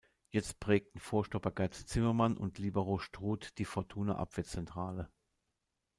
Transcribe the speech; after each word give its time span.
Jetzt 0.31 0.59
prägten 0.59 0.97
Vorstopper 0.99 1.51
Gerd 1.51 1.75
Zimmermann 1.75 2.35
und 2.35 2.57
Libero 2.57 2.97
Struth 2.97 3.55
die 3.59 3.65
Fortuna-Abwehrzentrale. 3.65 5.11